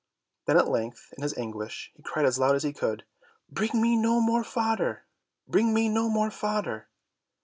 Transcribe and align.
Then 0.47 0.57
at 0.57 0.67
length 0.67 1.13
in 1.15 1.21
his 1.21 1.37
anguish, 1.37 1.91
he 1.93 2.01
cried 2.01 2.25
as 2.25 2.39
loud 2.39 2.55
as 2.55 2.63
he 2.63 2.73
could, 2.73 3.05
"Bring 3.47 3.79
me 3.79 3.95
no 3.95 4.19
more 4.19 4.43
fodder, 4.43 5.03
bring 5.47 5.75
me 5.75 5.89
no 5.89 6.09
more 6.09 6.31
fodder." 6.31 6.87